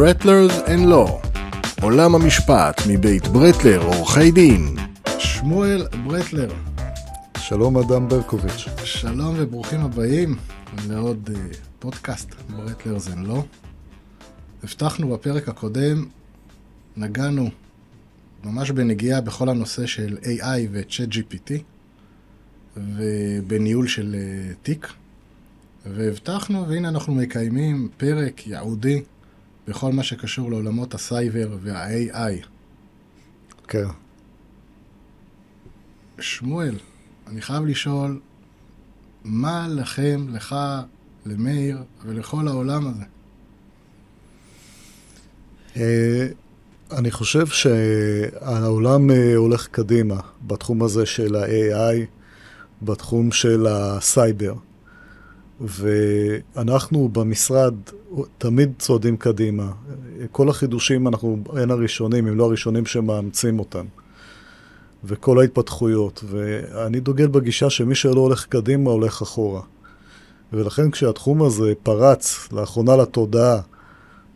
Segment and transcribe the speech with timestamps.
[0.00, 1.20] Bartlers and Law
[1.82, 4.76] עולם המשפט מבית ברטלר עורכי דין.
[5.18, 6.52] שמואל ברטלר.
[7.38, 8.68] שלום אדם ברקוביץ'.
[8.84, 10.36] שלום וברוכים הבאים
[10.88, 13.44] לעוד אה, פודקאסט Bartlers and Law
[14.64, 16.06] הבטחנו בפרק הקודם,
[16.96, 17.50] נגענו
[18.44, 21.52] ממש בנגיעה בכל הנושא של AI ו-Chat GPT
[22.76, 24.92] ובניהול של אה, תיק.
[25.86, 29.02] והבטחנו, והנה אנחנו מקיימים פרק ייעודי
[29.70, 32.46] בכל מה שקשור לעולמות הסייבר וה-AI.
[33.68, 33.86] כן.
[36.20, 36.74] שמואל,
[37.26, 38.20] אני חייב לשאול,
[39.24, 40.56] מה לכם, לך,
[41.26, 43.04] למאיר ולכל העולם הזה?
[45.76, 46.26] אה,
[46.92, 52.06] אני חושב שהעולם אה, הולך קדימה בתחום הזה של ה-AI,
[52.82, 54.54] בתחום של הסייבר.
[55.60, 57.74] ואנחנו במשרד
[58.38, 59.72] תמיד צועדים קדימה.
[60.32, 63.84] כל החידושים, אנחנו בין הראשונים, אם לא הראשונים שמאמצים אותם.
[65.04, 66.24] וכל ההתפתחויות.
[66.26, 69.62] ואני דוגל בגישה שמי שלא הולך קדימה, הולך אחורה.
[70.52, 73.60] ולכן כשהתחום הזה פרץ לאחרונה לתודעה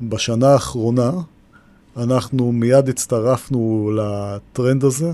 [0.02, 1.10] בשנה האחרונה,
[1.96, 5.12] אנחנו מיד הצטרפנו לטרנד הזה.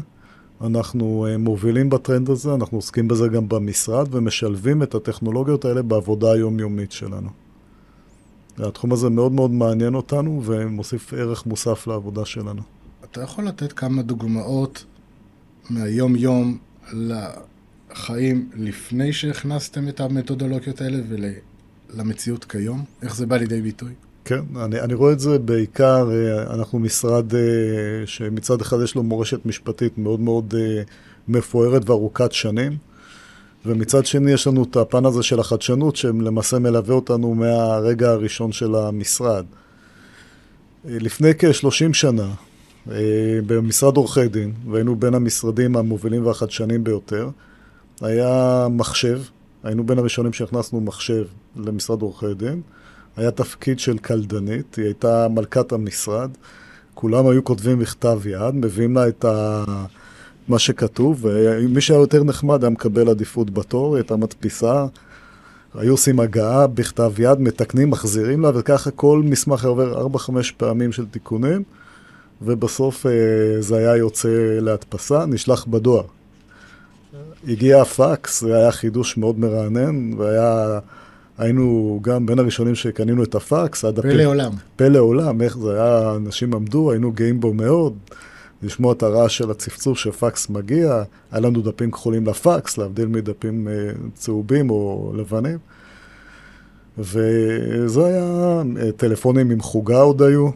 [0.66, 6.32] אנחנו אה, מובילים בטרנד הזה, אנחנו עוסקים בזה גם במשרד ומשלבים את הטכנולוגיות האלה בעבודה
[6.32, 7.28] היומיומית שלנו.
[8.58, 12.62] התחום הזה מאוד מאוד מעניין אותנו ומוסיף ערך מוסף לעבודה שלנו.
[13.04, 14.84] אתה יכול לתת כמה דוגמאות
[15.70, 16.58] מהיום-יום
[16.92, 22.84] לחיים לפני שהכנסתם את המתודולוגיות האלה ולמציאות כיום?
[23.02, 23.92] איך זה בא לידי ביטוי?
[24.30, 27.40] כן, אני, אני רואה את זה בעיקר, אה, אנחנו משרד אה,
[28.06, 30.82] שמצד אחד יש לו מורשת משפטית מאוד מאוד אה,
[31.28, 32.76] מפוארת וארוכת שנים,
[33.66, 38.74] ומצד שני יש לנו את הפן הזה של החדשנות שלמעשה מלווה אותנו מהרגע הראשון של
[38.74, 39.44] המשרד.
[40.84, 42.30] לפני כ-30 שנה,
[43.46, 47.30] במשרד עורכי דין, והיינו בין המשרדים המובילים והחדשנים ביותר,
[48.00, 49.20] היה מחשב,
[49.62, 51.24] היינו בין הראשונים שהכנסנו מחשב
[51.56, 52.60] למשרד עורכי דין.
[53.16, 56.30] היה תפקיד של קלדנית, היא הייתה מלכת המשרד,
[56.94, 59.64] כולם היו כותבים מכתב יד, מביאים לה את ה...
[60.48, 64.86] מה שכתוב, ומי שהיה יותר נחמד היה מקבל עדיפות בתור, היא הייתה מדפיסה,
[65.74, 71.06] היו עושים הגעה בכתב יד, מתקנים, מחזירים לה, וככה כל מסמך עובר 4-5 פעמים של
[71.06, 71.62] תיקונים,
[72.42, 73.12] ובסוף אה,
[73.60, 76.04] זה היה יוצא להדפסה, נשלח בדואר.
[77.48, 80.78] הגיע הפקס, זה היה חידוש מאוד מרענן, והיה...
[81.40, 83.84] היינו גם בין הראשונים שקנינו את הפקס.
[83.84, 84.26] עד פלא הפ...
[84.26, 84.52] עולם.
[84.76, 87.94] פלא עולם, איך זה היה, אנשים עמדו, היינו גאים בו מאוד.
[88.62, 91.02] לשמוע את הרעש של הצפצוף שפקס מגיע,
[91.32, 93.72] היה לנו דפים כחולים לפקס, להבדיל מדפים אה,
[94.14, 95.58] צהובים או לבנים.
[96.98, 100.48] וזה היה, אה, טלפונים עם חוגה עוד היו,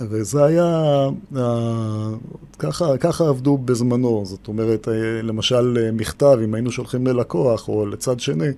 [0.00, 2.10] וזה היה, אה,
[2.58, 4.88] ככה, ככה עבדו בזמנו, זאת אומרת,
[5.22, 8.48] למשל מכתב, אם היינו שולחים ללקוח או לצד שני,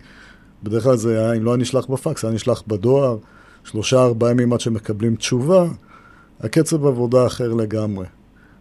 [0.63, 3.19] בדרך כלל זה היה, אם לא היה נשלח בפקס, היה נשלח בדואר,
[3.65, 5.67] שלושה, ארבעה ימים עד שמקבלים תשובה,
[6.41, 8.07] הקצב עבודה אחר לגמרי.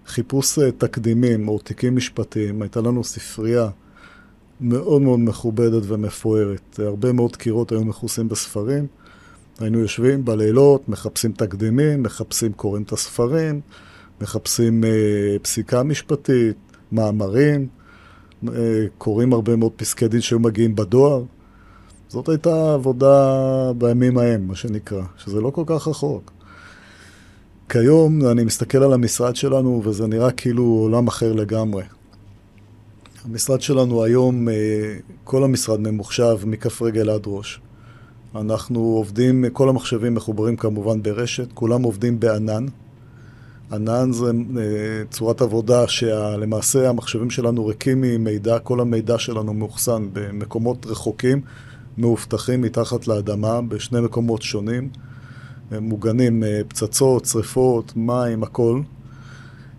[0.08, 3.70] חיפוש אה, תקדימים או תיקים משפטיים, הייתה לנו ספרייה
[4.62, 6.80] מאוד מאוד מכובדת ומפוארת.
[6.80, 8.88] הרבה מאוד קירות היו מכוסים בספרים.
[9.60, 13.62] היינו יושבים בלילות, מחפשים תקדימים, מחפשים, קוראים את הספרים,
[14.22, 14.90] מחפשים אה,
[15.42, 16.58] פסיקה משפטית,
[16.92, 17.68] מאמרים,
[18.48, 21.24] אה, קוראים הרבה מאוד פסקי דין שהיו מגיעים בדואר.
[22.10, 26.32] זאת הייתה עבודה בימים ההם, מה שנקרא, שזה לא כל כך רחוק.
[27.70, 31.84] כיום אני מסתכל על המשרד שלנו וזה נראה כאילו עולם אחר לגמרי.
[33.26, 34.54] המשרד שלנו היום, אה,
[35.24, 37.60] כל המשרד ממוחשב מכף רגל עד ראש.
[38.36, 42.66] אנחנו עובדים, כל המחשבים מחוברים כמובן ברשת, כולם עובדים בענן.
[43.72, 44.64] ענן זה אה,
[45.10, 51.42] צורת עבודה שלמעשה המחשבים שלנו ריקים ממידע, כל המידע שלנו מאוחסן במקומות רחוקים
[51.98, 54.90] מאובטחים מתחת לאדמה בשני מקומות שונים,
[55.72, 58.82] מוגנים, אה, פצצות, שריפות, מים, הכל.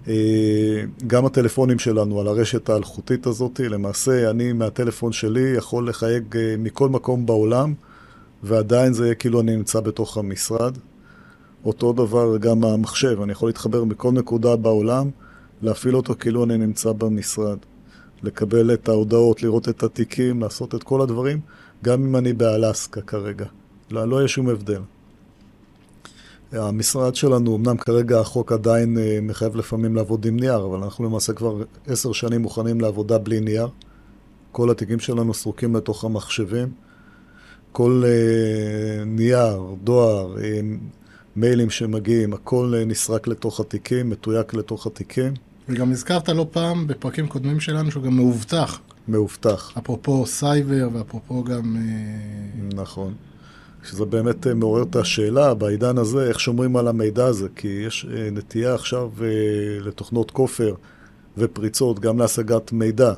[0.09, 6.55] אה, גם הטלפונים שלנו על הרשת האלחוטית הזאת, למעשה אני מהטלפון שלי יכול לחייג אה,
[6.59, 7.75] מכל מקום בעולם
[8.43, 10.79] ועדיין זה יהיה כאילו אני נמצא בתוך המשרד.
[11.65, 15.11] אותו דבר גם המחשב, אני יכול להתחבר מכל נקודה בעולם,
[15.63, 17.59] להפעיל אותו כאילו אני נמצא במשרד.
[18.23, 21.41] לקבל את ההודעות, לראות את התיקים, לעשות את כל הדברים.
[21.85, 23.47] גם אם אני באלסקה כרגע.
[23.91, 24.81] לא, לא יהיה שום הבדל.
[26.53, 31.33] המשרד שלנו, אמנם כרגע החוק עדיין אה, מחייב לפעמים לעבוד עם נייר, אבל אנחנו למעשה
[31.33, 33.69] כבר עשר שנים מוכנים לעבודה בלי נייר.
[34.53, 36.69] כל התיקים שלנו סרוקים לתוך המחשבים.
[37.73, 40.61] כל אה, נייר, דואר, אה,
[41.37, 45.35] מיילים שמגיעים, הכל נסרק לתוך התיקים, מתויק לתוך התיקים.
[45.69, 48.81] וגם הזכרת לא פעם בפרקים קודמים שלנו שהוא גם מאובטח.
[49.09, 49.73] מאובטח.
[49.79, 51.77] אפרופו סייבר ואפרופו גם...
[51.77, 53.15] אה, נכון.
[53.85, 58.07] שזה באמת אה, מעורר את השאלה בעידן הזה, איך שומרים על המידע הזה, כי יש
[58.15, 59.11] אה, נטייה עכשיו
[59.81, 60.75] לתוכנות כופר
[61.39, 63.13] ופריצות, גם להשגת מידע.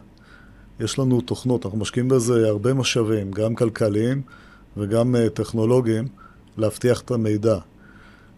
[0.81, 4.23] יש לנו תוכנות, אנחנו משקיעים בזה הרבה משאבים, גם כלכליים
[4.77, 6.09] וגם טכנולוגיים,
[6.57, 7.59] להבטיח את המידע.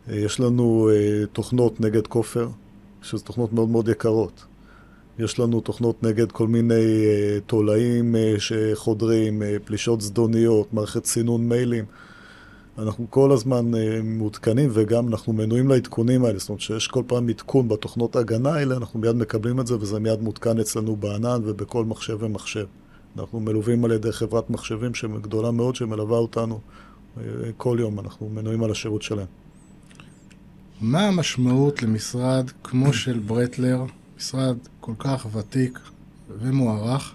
[0.08, 0.90] יש לנו
[1.32, 2.48] תוכנות נגד כופר,
[3.02, 4.44] שזה תוכנות מאוד מאוד יקרות.
[5.18, 11.48] יש לנו תוכנות נגד כל מיני uh, תולעים uh, שחודרים, uh, פלישות זדוניות, מערכת סינון
[11.48, 11.84] מיילים.
[12.78, 16.38] אנחנו כל הזמן uh, מעודכנים וגם אנחנו מנויים לעדכונים האלה.
[16.38, 19.98] זאת אומרת שיש כל פעם עדכון בתוכנות ההגנה האלה, אנחנו מיד מקבלים את זה וזה
[20.00, 22.66] מיד מותקן אצלנו בענן ובכל מחשב ומחשב.
[23.18, 26.60] אנחנו מלווים על ידי חברת מחשבים גדולה מאוד שמלווה אותנו
[27.16, 27.20] uh,
[27.56, 29.26] כל יום, אנחנו מנויים על השירות שלהם.
[30.80, 33.84] מה המשמעות למשרד כמו של ברטלר,
[34.20, 35.78] משרד כל כך ותיק
[36.40, 37.14] ומוערך,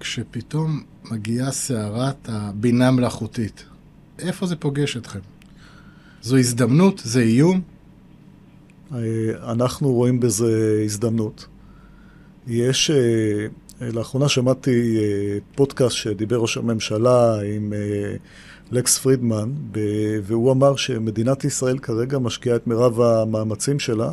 [0.00, 3.64] כשפתאום מגיעה סערת הבינה מלאכותית?
[4.18, 5.18] איפה זה פוגש אתכם?
[6.22, 7.02] זו הזדמנות?
[7.04, 7.60] זה איום?
[8.94, 8.98] אה,
[9.52, 11.46] אנחנו רואים בזה הזדמנות.
[12.46, 17.72] יש, אה, לאחרונה שמעתי אה, פודקאסט שדיבר ראש הממשלה עם
[18.70, 19.52] לקס פרידמן,
[20.22, 24.12] והוא אמר שמדינת ישראל כרגע משקיעה את מירב המאמצים שלה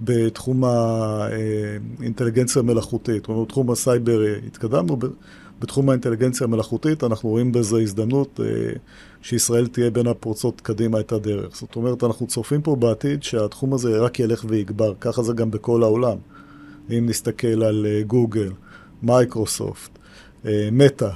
[0.00, 3.26] בתחום האינטליגנציה המלאכותית.
[3.26, 4.98] כלומר, בתחום הסייבר התקדמנו,
[5.60, 8.46] בתחום האינטליגנציה המלאכותית אנחנו רואים בזה הזדמנות אה,
[9.22, 11.56] שישראל תהיה בין הפורצות קדימה את הדרך.
[11.56, 15.82] זאת אומרת, אנחנו צופים פה בעתיד שהתחום הזה רק ילך ויגבר, ככה זה גם בכל
[15.82, 16.16] העולם.
[16.90, 18.50] אם נסתכל על אה, גוגל,
[19.02, 19.90] מייקרוסופט,
[20.46, 21.10] אה, מטא,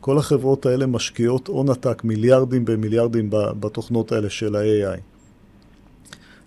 [0.00, 5.15] כל החברות האלה משקיעות הון עתק, מיליארדים במיליארדים בתוכנות האלה של ה-AI.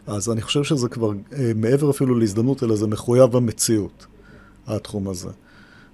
[0.09, 4.06] אז אני חושב שזה כבר אה, מעבר אפילו להזדמנות, אלא זה מחויב המציאות,
[4.67, 5.29] התחום הזה.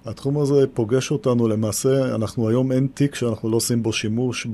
[0.04, 4.46] התחום הזה פוגש אותנו למעשה, אנחנו היום אין תיק שאנחנו לא עושים בו שימוש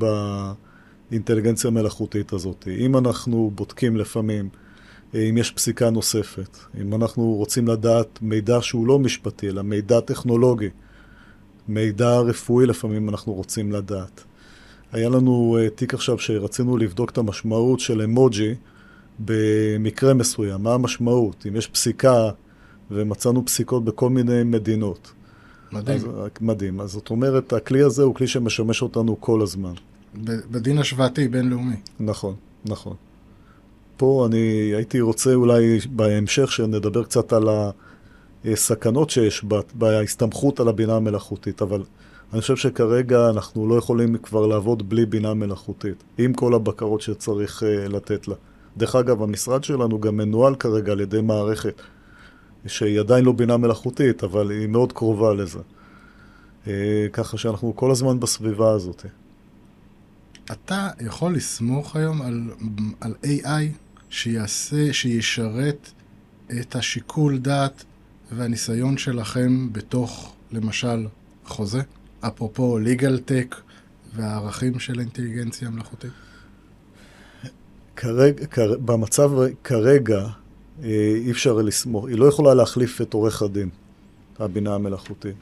[1.10, 2.68] באינטליגנציה המלאכותית הזאת.
[2.78, 4.48] אם אנחנו בודקים לפעמים,
[5.14, 10.00] אה, אם יש פסיקה נוספת, אם אנחנו רוצים לדעת מידע שהוא לא משפטי, אלא מידע
[10.00, 10.68] טכנולוגי,
[11.68, 14.24] מידע רפואי לפעמים אנחנו רוצים לדעת.
[14.92, 18.54] היה לנו uh, תיק עכשיו שרצינו לבדוק את המשמעות של אמוג'י
[19.24, 20.62] במקרה מסוים.
[20.62, 21.46] מה המשמעות?
[21.48, 22.30] אם יש פסיקה,
[22.90, 25.12] ומצאנו פסיקות בכל מיני מדינות.
[25.72, 25.96] מדהים.
[25.96, 26.06] אז,
[26.40, 26.80] מדהים.
[26.80, 29.72] אז זאת אומרת, הכלי הזה הוא כלי שמשמש אותנו כל הזמן.
[30.24, 31.76] בדין השוואתי בינלאומי.
[32.00, 32.34] נכון,
[32.64, 32.96] נכון.
[33.96, 37.70] פה אני הייתי רוצה אולי בהמשך שנדבר קצת על ה...
[38.54, 41.82] סכנות שיש בהסתמכות על הבינה המלאכותית, אבל
[42.32, 47.62] אני חושב שכרגע אנחנו לא יכולים כבר לעבוד בלי בינה מלאכותית, עם כל הבקרות שצריך
[47.62, 48.34] uh, לתת לה.
[48.76, 51.82] דרך אגב, המשרד שלנו גם מנוהל כרגע על ידי מערכת
[52.66, 55.58] שהיא עדיין לא בינה מלאכותית, אבל היא מאוד קרובה לזה.
[56.64, 56.68] Uh,
[57.12, 59.06] ככה שאנחנו כל הזמן בסביבה הזאת.
[60.52, 62.50] אתה יכול לסמוך היום על,
[63.00, 63.76] על AI
[64.10, 65.90] שיעשה, שישרת
[66.60, 67.84] את השיקול דעת
[68.32, 71.06] והניסיון שלכם בתוך, למשל,
[71.46, 71.82] חוזה?
[72.20, 73.54] אפרופו legal tech
[74.14, 76.12] והערכים של האינטליגנציה המלאכותית?
[77.96, 79.30] כרגע, כרגע, במצב
[79.64, 80.26] כרגע
[80.82, 83.68] אה, אי אפשר לסמוך, היא לא יכולה להחליף את עורך הדין,
[84.38, 85.36] הבינה המלאכותית.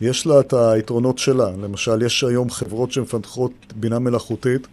[0.00, 4.66] יש לה את היתרונות שלה, למשל יש היום חברות שמפתחות בינה מלאכותית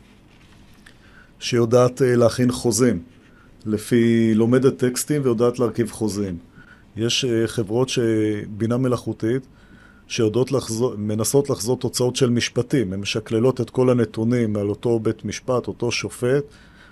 [1.39, 3.03] שיודעת אה, להכין חוזים,
[3.65, 6.37] לפי לומדת טקסטים ויודעת להרכיב חוזים.
[6.95, 9.47] יש אה, חברות שבינה מלאכותית
[10.07, 15.25] שיודעות לחזור, מנסות לחזות תוצאות של משפטים, הן משקללות את כל הנתונים על אותו בית
[15.25, 16.43] משפט, אותו שופט,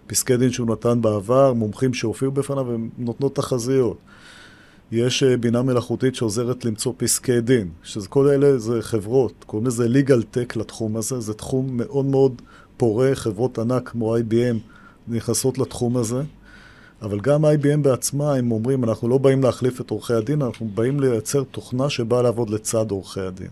[0.09, 3.97] פסקי דין שהוא נתן בעבר, מומחים שהופיעו בפניו, והן נותנות תחזיות.
[4.91, 9.87] יש אה, בינה מלאכותית שעוזרת למצוא פסקי דין, שזה כל אלה זה חברות, קוראים לזה
[9.87, 12.41] legal tech לתחום הזה, זה תחום מאוד מאוד
[12.77, 14.57] פורה, חברות ענק כמו IBM
[15.07, 16.21] נכנסות לתחום הזה.
[17.01, 20.99] אבל גם IBM בעצמה, הם אומרים, אנחנו לא באים להחליף את עורכי הדין, אנחנו באים
[20.99, 23.49] לייצר תוכנה שבאה לעבוד לצד עורכי הדין.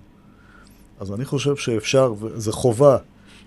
[0.99, 2.97] אז אני חושב שאפשר, זה חובה,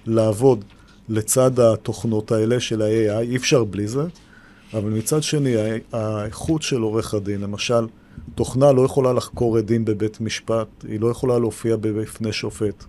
[0.07, 0.65] לעבוד
[1.11, 4.03] לצד התוכנות האלה של ה-AI, אי אפשר בלי זה,
[4.75, 5.55] אבל מצד שני,
[5.93, 7.87] האיכות של עורך הדין, למשל,
[8.35, 12.85] תוכנה לא יכולה לחקור עדים בבית משפט, היא לא יכולה להופיע בפני שופט.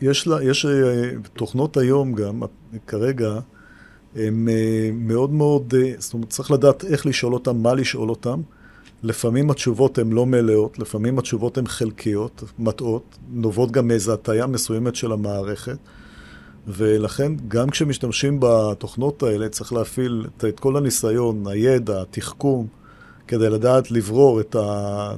[0.00, 2.42] יש, לה, יש אה, תוכנות היום גם,
[2.86, 3.38] כרגע,
[4.16, 8.40] הם אה, מאוד מאוד, אה, זאת אומרת, צריך לדעת איך לשאול אותם, מה לשאול אותם.
[9.02, 14.96] לפעמים התשובות הן לא מלאות, לפעמים התשובות הן חלקיות, מטעות, נובעות גם מאיזו הטיה מסוימת
[14.96, 15.78] של המערכת.
[16.66, 22.66] ולכן גם כשמשתמשים בתוכנות האלה צריך להפעיל את, את כל הניסיון, הידע, התחכום,
[23.28, 25.12] כדי לדעת לברור את, ה,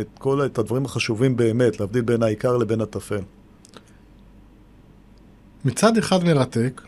[0.00, 3.20] את כל את הדברים החשובים באמת, להבדיל בין העיקר לבין הטפל.
[5.64, 6.82] מצד אחד מרתק,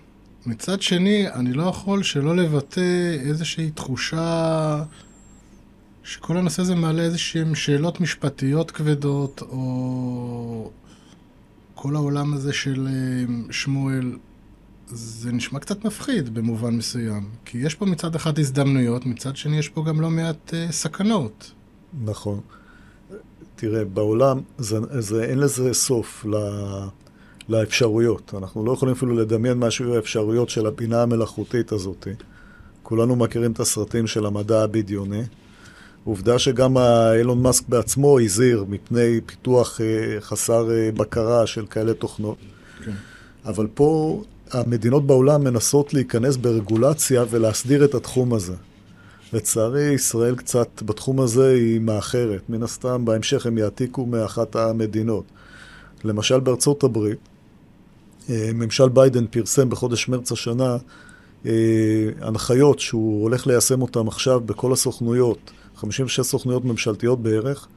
[0.46, 4.82] מצד שני, אני לא יכול שלא לבטא איזושהי תחושה
[6.10, 10.70] שכל הנושא הזה מעלה איזשהן שאלות משפטיות כבדות, או
[11.74, 14.16] כל העולם הזה של אה, שמואל,
[14.86, 17.28] זה נשמע קצת מפחיד במובן מסוים.
[17.44, 21.52] כי יש פה מצד אחד הזדמנויות, מצד שני יש פה גם לא מעט uh, סכנות.
[22.04, 22.40] נכון.
[23.56, 26.34] תראה, בעולם זה, זה, אין לזה סוף ל,
[27.48, 28.34] לאפשרויות.
[28.38, 32.08] אנחנו לא יכולים אפילו לדמיין מה שיהיו האפשרויות של הבינה המלאכותית הזאת.
[32.82, 35.22] כולנו מכירים את הסרטים של המדע הבדיוני.
[36.04, 36.78] עובדה שגם
[37.18, 42.36] אילון מאסק בעצמו הזהיר מפני פיתוח אה, חסר אה, בקרה של כאלה תוכנות.
[42.84, 42.92] כן.
[43.44, 48.54] אבל פה המדינות בעולם מנסות להיכנס ברגולציה ולהסדיר את התחום הזה.
[49.32, 52.40] לצערי, ישראל קצת בתחום הזה היא מאחרת.
[52.48, 55.24] מן הסתם, בהמשך הם יעתיקו מאחת המדינות.
[56.04, 57.18] למשל בארצות הברית,
[58.30, 60.76] אה, ממשל ביידן פרסם בחודש מרץ השנה
[62.20, 67.68] הנחיות שהוא הולך ליישם אותן עכשיו בכל הסוכנויות 56 סוכנויות ממשלתיות בערך,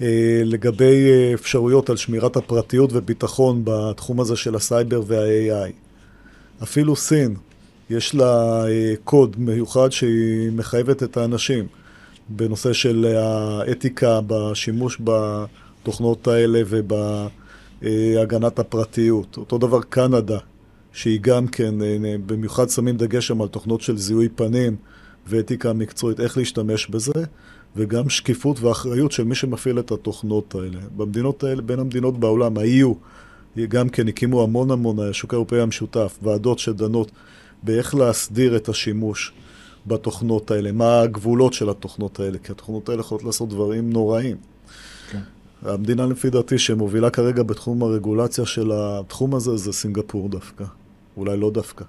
[0.00, 5.72] אה, לגבי אה, אפשרויות על שמירת הפרטיות וביטחון בתחום הזה של הסייבר וה-AI.
[6.62, 7.36] אפילו סין,
[7.90, 11.66] יש לה אה, קוד מיוחד שהיא מחייבת את האנשים
[12.28, 16.60] בנושא של האתיקה בשימוש בתוכנות האלה
[17.82, 19.36] ובהגנת הפרטיות.
[19.36, 20.38] אותו דבר קנדה,
[20.92, 21.74] שהיא גם כן,
[22.26, 24.76] במיוחד שמים דגש שם על תוכנות של זיהוי פנים.
[25.28, 27.24] ואתיקה מקצועית, איך להשתמש בזה,
[27.76, 30.78] וגם שקיפות ואחריות של מי שמפעיל את התוכנות האלה.
[30.96, 32.94] במדינות האלה, בין המדינות בעולם, ה-EU,
[33.68, 37.10] גם כן הקימו המון המון, השוק האירופאי המשותף, ועדות שדנות
[37.62, 39.32] באיך להסדיר את השימוש
[39.86, 44.36] בתוכנות האלה, מה הגבולות של התוכנות האלה, כי התוכנות האלה יכולות לעשות דברים נוראים.
[45.10, 45.20] כן.
[45.62, 50.64] המדינה לפי דעתי שמובילה כרגע בתחום הרגולציה של התחום הזה זה סינגפור דווקא,
[51.16, 51.84] אולי לא דווקא.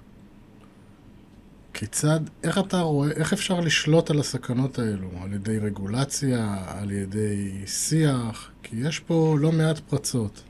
[1.78, 5.08] כיצד, איך אתה רואה, איך אפשר לשלוט על הסכנות האלו?
[5.24, 8.50] על ידי רגולציה, על ידי שיח?
[8.62, 10.42] כי יש פה לא מעט פרצות.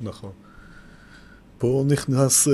[0.00, 0.30] נכון.
[1.58, 2.50] פה נכנס uh,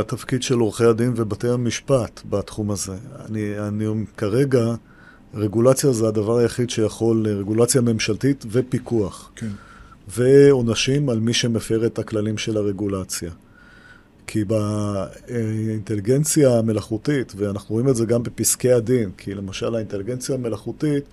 [0.00, 2.96] התפקיד של עורכי הדין ובתי המשפט בתחום הזה.
[3.28, 4.64] אני, אני כרגע,
[5.34, 9.30] רגולציה זה הדבר היחיד שיכול, רגולציה ממשלתית ופיקוח.
[9.36, 9.50] כן.
[10.08, 13.30] ועונשים על מי שמפר את הכללים של הרגולציה.
[14.26, 21.04] כי באינטליגנציה המלאכותית, ואנחנו רואים את זה גם בפסקי הדין, כי למשל האינטליגנציה המלאכותית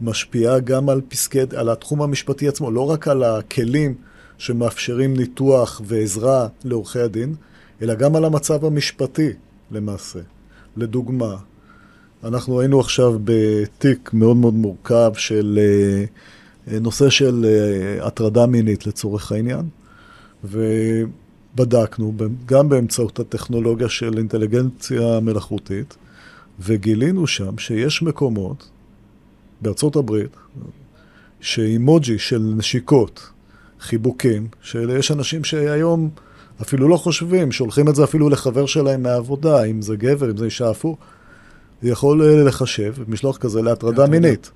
[0.00, 3.94] משפיעה גם על, פסקי, על התחום המשפטי עצמו, לא רק על הכלים
[4.38, 7.34] שמאפשרים ניתוח ועזרה לעורכי הדין,
[7.82, 9.32] אלא גם על המצב המשפטי
[9.70, 10.20] למעשה.
[10.76, 11.36] לדוגמה,
[12.24, 15.58] אנחנו היינו עכשיו בתיק מאוד מאוד מורכב של
[16.68, 19.68] אה, נושא של אה, הטרדה מינית לצורך העניין,
[20.44, 20.66] ו...
[21.54, 22.14] בדקנו,
[22.46, 25.96] גם באמצעות הטכנולוגיה של אינטליגנציה מלאכותית,
[26.60, 28.68] וגילינו שם שיש מקומות
[29.60, 30.36] בארצות הברית,
[31.40, 33.30] שאימוג'י של נשיקות,
[33.80, 36.10] חיבוקים, שיש אנשים שהיום
[36.62, 40.44] אפילו לא חושבים, שולחים את זה אפילו לחבר שלהם מהעבודה, אם זה גבר, אם זה
[40.44, 40.98] אישה הפוך,
[41.82, 44.50] יכול לחשב משלוח כזה להטרדה מינית.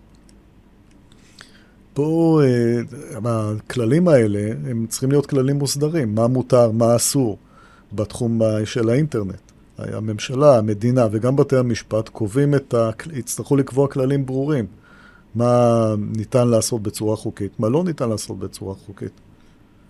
[1.98, 7.38] פה אה, הכללים האלה, הם צריכים להיות כללים מוסדרים, מה מותר, מה אסור
[7.92, 9.40] בתחום של האינטרנט.
[9.78, 12.90] הממשלה, המדינה וגם בתי המשפט קובעים את ה...
[13.12, 14.66] יצטרכו לקבוע כללים ברורים.
[15.34, 19.12] מה ניתן לעשות בצורה חוקית, מה לא ניתן לעשות בצורה חוקית.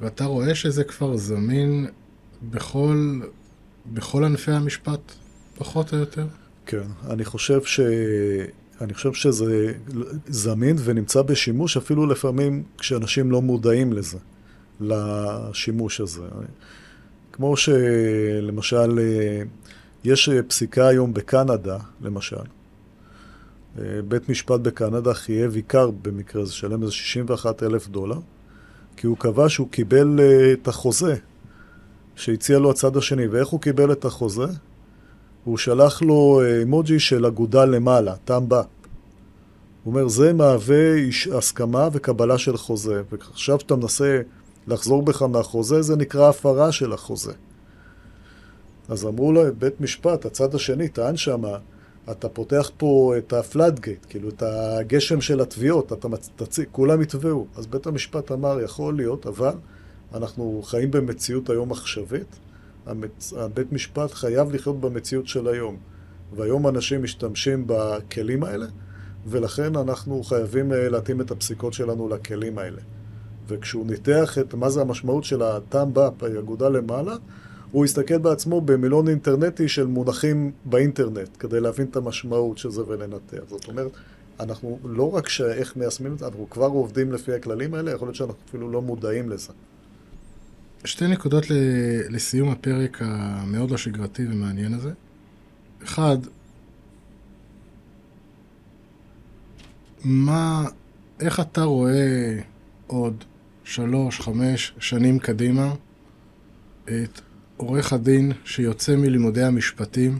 [0.00, 1.86] ואתה רואה שזה כבר זמין
[2.50, 3.20] בכל,
[3.92, 5.00] בכל ענפי המשפט,
[5.58, 6.26] פחות או יותר?
[6.66, 7.80] כן, אני חושב ש...
[8.80, 9.72] אני חושב שזה
[10.28, 14.18] זמין ונמצא בשימוש אפילו לפעמים כשאנשים לא מודעים לזה,
[14.80, 16.22] לשימוש הזה.
[17.32, 18.98] כמו שלמשל,
[20.04, 22.36] יש פסיקה היום בקנדה, למשל.
[24.08, 28.18] בית משפט בקנדה חייב עיקר במקרה הזה, שלם איזה 61 אלף דולר,
[28.96, 30.20] כי הוא קבע שהוא קיבל
[30.52, 31.16] את החוזה
[32.16, 33.26] שהציע לו הצד השני.
[33.26, 34.46] ואיך הוא קיבל את החוזה?
[35.48, 38.62] הוא שלח לו אימוג'י אה, של אגודה למעלה, טעם בה.
[39.84, 40.94] הוא אומר, זה מהווה
[41.32, 44.20] הסכמה וקבלה של חוזה, ועכשיו שאתה מנסה
[44.66, 47.32] לחזור בך מהחוזה, זה נקרא הפרה של החוזה.
[48.88, 51.58] אז אמרו לו, בית משפט, הצד השני טען שמה,
[52.10, 57.46] אתה פותח פה את הפלאט גייט, כאילו את הגשם של התביעות, אתה תציג, כולם יתבעו.
[57.56, 59.54] אז בית המשפט אמר, יכול להיות, אבל
[60.14, 62.38] אנחנו חיים במציאות היום עכשווית,
[63.36, 65.76] הבית משפט חייב לחיות במציאות של היום.
[66.36, 68.66] והיום אנשים משתמשים בכלים האלה,
[69.26, 72.80] ולכן אנחנו חייבים אה, להתאים את הפסיקות שלנו לכלים האלה.
[73.48, 77.16] וכשהוא ניתח את מה זה המשמעות של הטעם באפ, האגודה למעלה,
[77.72, 83.38] הוא הסתכל בעצמו במילון אינטרנטי של מונחים באינטרנט, כדי להבין את המשמעות של זה ולנתח.
[83.48, 83.90] זאת אומרת,
[84.40, 88.16] אנחנו לא רק שאיך מיישמים את זה, אנחנו כבר עובדים לפי הכללים האלה, יכול להיות
[88.16, 89.52] שאנחנו אפילו לא מודעים לזה.
[90.88, 91.44] שתי נקודות
[92.10, 94.92] לסיום הפרק המאוד לא שגרתי ומעניין הזה.
[95.82, 96.16] אחד,
[100.04, 100.64] מה,
[101.20, 102.38] איך אתה רואה
[102.86, 103.24] עוד
[103.64, 105.74] שלוש, חמש שנים קדימה
[106.84, 107.20] את
[107.56, 110.18] עורך הדין שיוצא מלימודי המשפטים,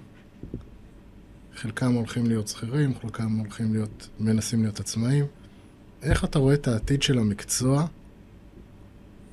[1.57, 5.25] חלקם הולכים להיות שכירים, חלקם הולכים להיות, מנסים להיות עצמאים.
[6.03, 7.87] איך אתה רואה את העתיד של המקצוע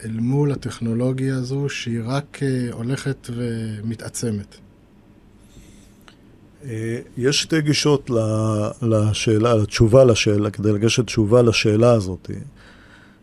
[0.06, 4.56] אל מול הטכנולוגיה הזו שהיא רק אה, הולכת ומתעצמת?
[6.66, 8.10] אה, יש שתי גישות
[8.82, 12.32] לשאלה, לתשובה לשאלה, כדי לגשת תשובה לשאלה הזאת.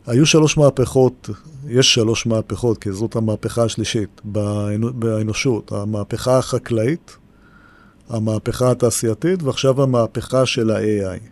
[0.06, 1.30] היו שלוש מהפכות,
[1.68, 4.20] יש שלוש מהפכות, כי זאת המהפכה השלישית
[4.94, 5.72] באנושות.
[5.72, 7.16] המהפכה החקלאית,
[8.08, 11.31] המהפכה התעשייתית, ועכשיו המהפכה של ה-AI.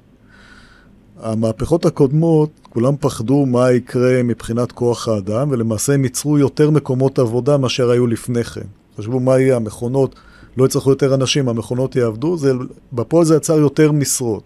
[1.22, 7.56] המהפכות הקודמות, כולם פחדו מה יקרה מבחינת כוח האדם, ולמעשה הם ייצרו יותר מקומות עבודה
[7.56, 8.66] מאשר היו לפני כן.
[8.98, 10.14] חשבו מה יהיה, המכונות,
[10.56, 12.52] לא יצטרכו יותר אנשים, המכונות יעבדו, זה,
[12.92, 14.42] בפועל זה יצר יותר משרות.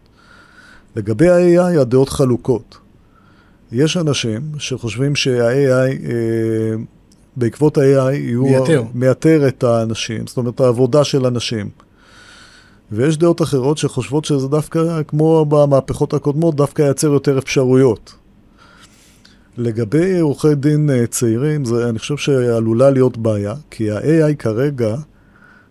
[0.97, 2.79] לגבי ה-AI הדעות חלוקות.
[3.73, 6.75] יש אנשים שחושבים שה-AI, אה,
[7.37, 8.37] בעקבות ה-AI.
[8.37, 8.83] מייתר.
[8.95, 11.69] מייתר את האנשים, זאת אומרת, העבודה של אנשים.
[12.93, 18.15] ויש דעות אחרות שחושבות שזה דווקא, כמו במהפכות הקודמות, דווקא ייצר יותר אפשרויות.
[19.57, 24.97] לגבי עורכי דין אה, צעירים, זה, אני חושב שעלולה להיות בעיה, כי ה-AI כרגע,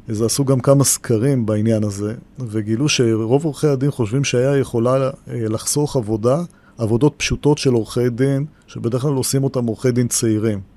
[0.09, 5.09] אז עשו גם כמה סקרים בעניין הזה, וגילו שרוב עורכי הדין חושבים שה-AI יכולה אה,
[5.27, 6.41] לחסוך עבודה
[6.77, 10.72] עבודות פשוטות של עורכי דין, שבדרך כלל עושים אותם עורכי דין צעירים.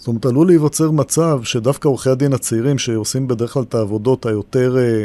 [0.00, 4.76] זאת אומרת, עלול להיווצר מצב שדווקא עורכי הדין הצעירים, שעושים בדרך כלל את העבודות היותר
[4.78, 5.04] אה,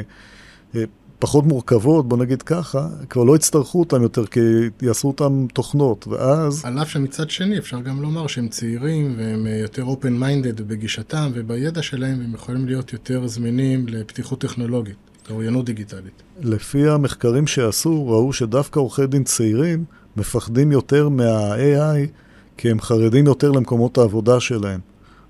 [0.76, 0.84] אה,
[1.20, 4.40] פחות מורכבות, בוא נגיד ככה, כבר לא יצטרכו אותם יותר, כי
[4.82, 6.66] יעשו אותם תוכנות, ואז...
[6.66, 11.82] על אף שמצד שני אפשר גם לומר שהם צעירים והם אה, יותר open-minded בגישתם ובידע
[11.82, 14.96] שלהם, והם יכולים להיות יותר זמינים לפתיחות טכנולוגית.
[15.30, 16.24] אוריינות דיגיטלית.
[16.42, 19.86] לפי המחקרים שעשו, ראו שדווקא עורכי דין צעירים
[20.18, 22.25] מפחדים יותר מה-AI,
[22.58, 24.80] כי הם חרדים יותר למקומות העבודה שלהם.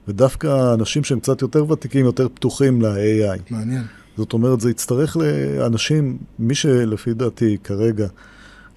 [0.08, 3.40] ודווקא אנשים שהם קצת יותר ותיקים, יותר פתוחים ל-AI.
[3.50, 3.84] מעניין.
[4.18, 8.08] זאת אומרת, זה יצטרך לאנשים, מי שלפי דעתי כרגע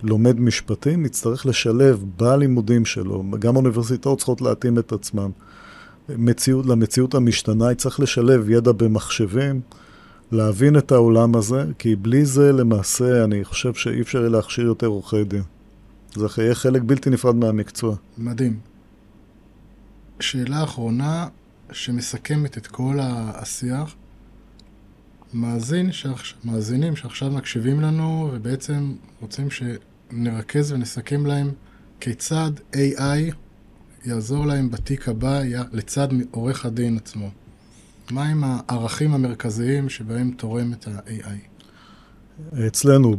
[0.03, 5.31] לומד משפטים, יצטרך לשלב בלימודים שלו, גם האוניברסיטאות צריכות להתאים את עצמם.
[6.09, 9.61] מציאות, למציאות המשתנה, יצטרך לשלב ידע במחשבים,
[10.33, 15.25] להבין את העולם הזה, כי בלי זה למעשה אני חושב שאי אפשר להכשיר יותר עורכי
[15.25, 15.43] דין.
[16.19, 17.97] זה יהיה חלק בלתי נפרד מהמקצוע.
[18.19, 18.59] מדהים.
[20.21, 21.29] שאלה אחרונה
[21.73, 23.95] שמסכמת את כל השיח.
[25.35, 31.51] מאזין שעכשיו, מאזינים שעכשיו מקשיבים לנו ובעצם רוצים שנרכז ונסכם להם
[32.01, 33.35] כיצד AI
[34.05, 35.41] יעזור להם בתיק הבא
[35.73, 37.31] לצד עורך הדין עצמו.
[38.11, 41.58] מהם הערכים המרכזיים שבהם תורם את ה-AI?
[42.67, 43.17] אצלנו,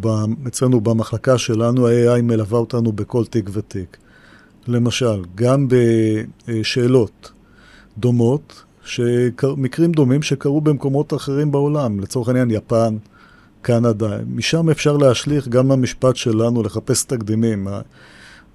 [0.47, 3.97] אצלנו במחלקה שלנו, ה-AI מלווה אותנו בכל תיק ותיק.
[4.67, 5.67] למשל, גם
[6.47, 7.31] בשאלות
[7.97, 8.63] דומות,
[9.57, 12.97] מקרים דומים שקרו במקומות אחרים בעולם, לצורך העניין יפן,
[13.61, 17.67] קנדה, משם אפשר להשליך גם למשפט שלנו, לחפש תקדימים.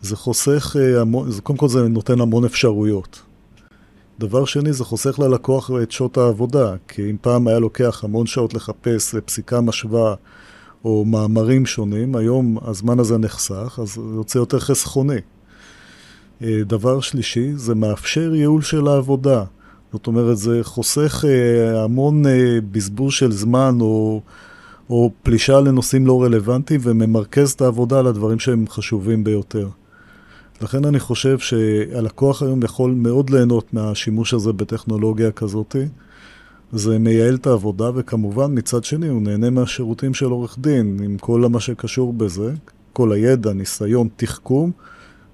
[0.01, 3.23] זה חוסך, אה, זה, קודם כל זה נותן המון אפשרויות.
[4.19, 8.55] דבר שני, זה חוסך ללקוח את שעות העבודה, כי אם פעם היה לוקח המון שעות
[8.55, 10.15] לחפש פסיקה משווה
[10.85, 15.19] או מאמרים שונים, היום הזמן הזה נחסך, אז יוצא יותר חסכוני.
[16.43, 19.45] אה, דבר שלישי, זה מאפשר ייעול של העבודה.
[19.93, 24.21] זאת אומרת, זה חוסך אה, המון אה, בזבוז של זמן או,
[24.91, 29.69] או פלישה לנושאים לא רלוונטיים וממרכז את העבודה על הדברים שהם חשובים ביותר.
[30.63, 35.77] לכן אני חושב שהלקוח היום יכול מאוד ליהנות מהשימוש הזה בטכנולוגיה כזאת.
[36.75, 41.41] זה מייעל את העבודה, וכמובן, מצד שני, הוא נהנה מהשירותים של עורך דין, עם כל
[41.41, 42.53] מה שקשור בזה,
[42.93, 44.71] כל הידע, ניסיון, תחכום,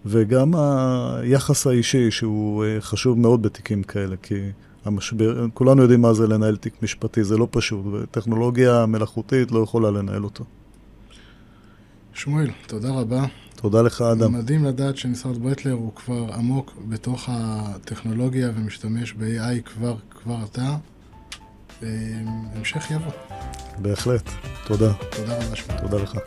[0.06, 4.34] וגם היחס האישי, שהוא אה, חשוב מאוד בתיקים כאלה, כי
[4.84, 9.90] המשבר, כולנו יודעים מה זה לנהל תיק משפטי, זה לא פשוט, וטכנולוגיה מלאכותית לא יכולה
[9.90, 10.44] לנהל אותו.
[12.14, 13.24] שמואל, תודה רבה.
[13.56, 14.32] תודה לך, אדם.
[14.32, 20.76] מדהים לדעת שמשרד ברטלר הוא כבר עמוק בתוך הטכנולוגיה ומשתמש ב-AI כבר, כבר עתה.
[21.82, 21.88] אה,
[22.56, 23.12] המשך יבוא.
[23.78, 24.30] בהחלט.
[24.64, 24.92] תודה.
[25.10, 25.78] תודה רבה שמואל.
[25.80, 26.18] תודה לך.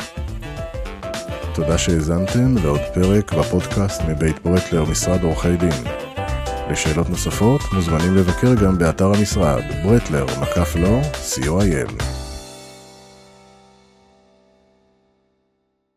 [1.54, 5.84] תודה שהאזנתם לעוד פרק בפודקאסט מבית ברטלר, משרד עורכי דין.
[6.72, 11.02] לשאלות נוספות מוזמנים לבקר גם באתר המשרד, ברטלר, מקף לא,
[11.36, 12.23] co.il.